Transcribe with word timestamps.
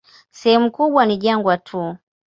Sehemu 0.31 0.71
kubwa 0.71 1.05
ni 1.05 1.17
jangwa 1.17 1.57
tu. 1.57 1.95